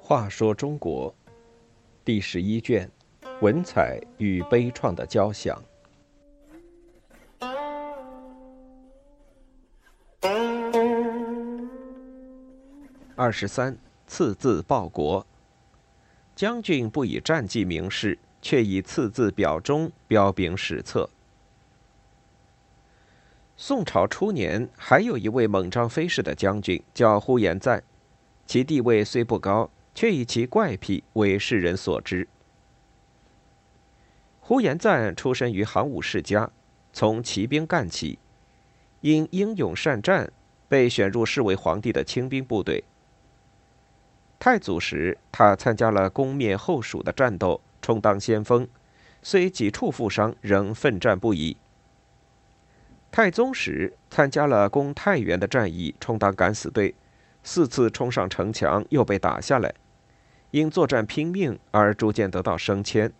[0.00, 1.12] 话说中国
[2.04, 2.88] 第十一卷：
[3.40, 5.60] 文采与悲怆的交响。
[13.16, 13.76] 二十三，
[14.06, 15.26] 赐字报国。
[16.36, 21.08] 将军不以战绩明示，却以赐字表忠，彪炳史册。
[23.56, 27.82] 宋朝初年，还有一位猛张飞式的将军，叫呼延赞，
[28.46, 29.70] 其地位虽不高。
[29.96, 32.28] 却以其怪癖为世人所知。
[34.40, 36.50] 呼延赞出身于行武世家，
[36.92, 38.18] 从骑兵干起，
[39.00, 40.30] 因英勇善战，
[40.68, 42.84] 被选入侍卫皇帝的轻兵部队。
[44.38, 48.68] 太祖时，他参加了攻灭后蜀的战斗，充当先锋，
[49.22, 51.56] 虽几处负伤，仍奋战不已。
[53.16, 56.94] 太宗时，参加了攻太原的战役，充当敢死队，
[57.42, 59.72] 四次冲上城墙，又被打下来。
[60.50, 63.10] 因作战拼命而逐渐得到升迁，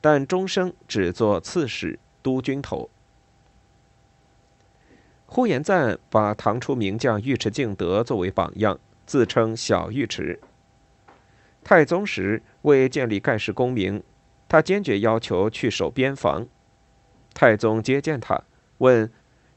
[0.00, 2.88] 但终生只做刺史、督军头。
[5.26, 10.40] 呼延赞把唐初名将尉迟敬德作为榜样，自称小尉迟。
[11.62, 14.02] 太宗时为建立盖世功名，
[14.48, 16.48] 他坚决要求去守边防。
[17.34, 18.42] 太宗接见他，
[18.78, 19.12] 问：“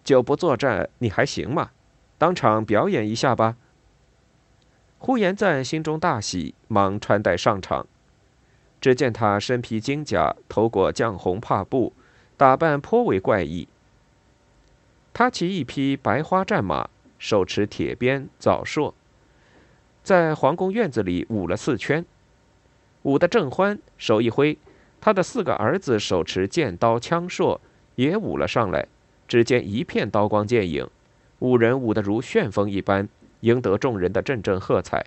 [0.08, 1.72] 久不作战，你还行吗？
[2.18, 3.58] 当场表演一下吧。”
[5.00, 7.86] 呼延赞心中大喜，忙穿戴上场。
[8.80, 11.92] 只见他身披金甲，头裹绛红帕布，
[12.38, 13.68] 打扮颇为怪异。
[15.12, 18.94] 他骑一匹白花战马，手持铁鞭、枣槊，
[20.04, 22.06] 在皇宫院子里舞了四圈，
[23.02, 23.78] 舞得正欢。
[23.98, 24.58] 手一挥，
[25.02, 27.60] 他的四个儿子手持剑刀枪槊，
[27.96, 28.88] 也舞了上来。
[29.28, 30.90] 只见一片刀光剑影，
[31.40, 33.10] 五人舞得如旋风一般。
[33.42, 35.06] 赢得众人的阵阵喝彩。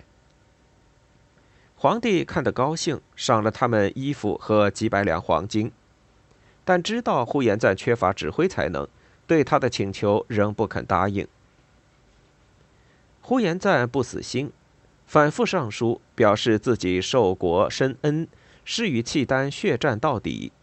[1.75, 5.69] 皇帝看得高兴，赏了他们衣服和几百两黄金，
[6.63, 8.87] 但知道呼延赞缺乏指挥才能，
[9.27, 11.27] 对他的请求仍不肯答应。
[13.19, 14.51] 呼延赞不死心，
[15.05, 18.25] 反复上书，表示自己受国深恩，
[18.63, 20.53] 誓与契丹血战到底。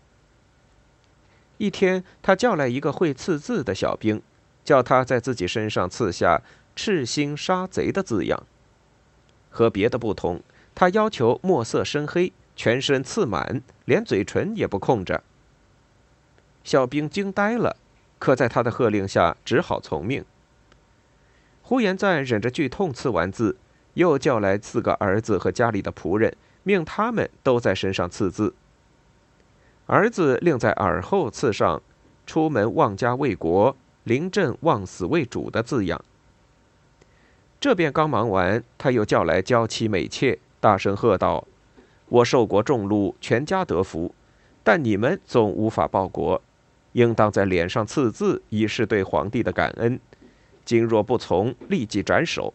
[1.58, 4.22] 一天，他叫来一个会刺字的小兵，
[4.64, 6.41] 叫他在自己身上刺下。
[6.80, 8.46] 赤心杀贼的字样，
[9.50, 10.41] 和别的不同，
[10.76, 15.24] 他要求墨色深黑，全身刺满，连嘴唇也不空着。
[16.62, 17.76] 小兵惊呆了，
[18.20, 20.25] 可在他的喝令下，只好从命。
[21.62, 23.56] 呼延赞忍着剧痛刺完字，
[23.94, 28.54] 又叫来四个儿子和家里的仆人，命他们都在身上刺字。
[29.88, 31.81] 儿子另在耳后刺上
[32.26, 36.04] “出门忘家为国，临阵忘死为主”的字样。
[37.59, 41.49] 这便刚忙完，他又叫来娇妻美妾，大声喝道
[42.10, 44.15] ：“我受国重禄，全家得福，
[44.62, 46.43] 但你们总无法报国，
[46.93, 49.99] 应当在脸上刺字，以示对皇帝的感恩。
[50.66, 52.53] 今若不从，立即斩首。”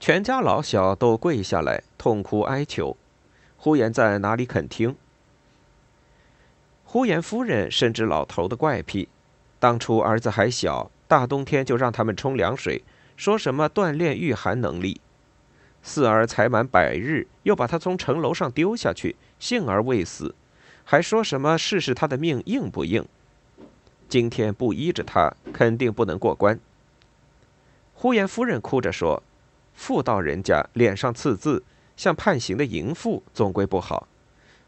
[0.00, 2.96] 全家老小都跪下来，痛哭哀求。
[3.58, 4.96] 呼延赞哪里肯听？
[6.92, 9.08] 呼延夫人深知老头的怪癖，
[9.58, 12.84] 当初儿子还小，大冬天就让他们冲凉水。
[13.16, 15.00] 说什么锻炼御寒能力，
[15.82, 20.34] 四儿才满百日，又把他从城楼上丢下去，幸而未死，
[20.84, 23.02] 还说什么试试他的命硬不硬。
[24.06, 26.60] 今天不依着他，肯定不能过关。
[27.94, 29.22] 呼延夫人哭着说
[29.72, 31.64] ：“妇道人家脸上刺字，
[31.96, 34.06] 像判刑的淫妇，总归不好。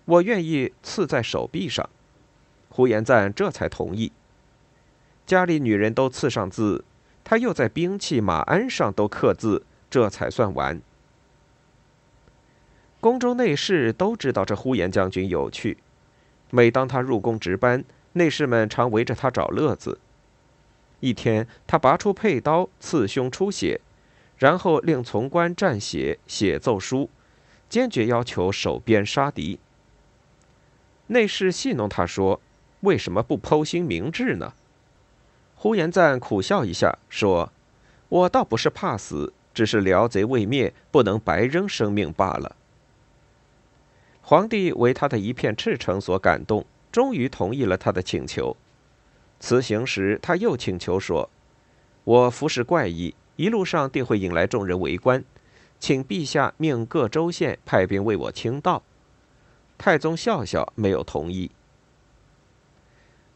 [0.06, 1.86] 我愿意刺在手臂上。”
[2.74, 4.10] 呼延赞这才同意。
[5.24, 6.84] 家里女人都刺上字。
[7.22, 10.82] 他又在兵器、马鞍上都刻字，这才算完。
[13.00, 15.78] 宫中内侍都知道这呼延将军有趣，
[16.50, 20.00] 每当他入宫值班，内侍们常围着他找乐子。
[21.00, 23.80] 一天，他拔出佩刀刺胸出血，
[24.36, 27.09] 然后令从官蘸血写奏书，
[27.70, 29.59] 坚决要求守边杀敌。
[31.06, 32.42] 内侍戏弄他说
[32.84, 34.53] ：“为什么不剖心明志呢？”
[35.57, 37.51] 呼延赞苦笑一下，说
[38.09, 42.54] ：“我倒不是怕死，只是辽贼未灭，不能白扔生命罢了。”
[44.21, 48.57] 皇帝为他的一片赤诚所感动，终于同意了他的请求。
[49.41, 51.28] 辞行时，他又请求说
[52.04, 55.22] ：“我服饰怪异，一路上定会引来众人围观，
[55.78, 58.83] 请陛下命各州县派兵为我清道。”
[59.77, 61.51] 太宗笑笑，没有同意。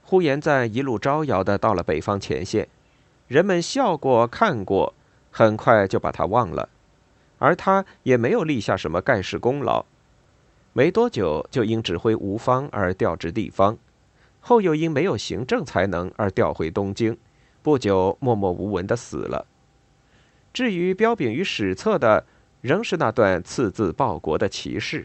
[0.09, 2.67] 呼延赞一路招摇的到了北方前线，
[3.27, 4.95] 人们笑过看过，
[5.31, 6.71] 很快就把他忘了，
[7.37, 9.85] 而他也没有立下什么盖世功劳。
[10.73, 13.77] 没多久，就因指挥无方而调至地方，
[14.41, 17.19] 后又因没有行政才能而调回东京，
[17.61, 19.45] 不久默默无闻的死了。
[20.55, 22.25] 至于标炳于史册的，
[22.63, 25.05] 仍是那段赐字报国的奇事。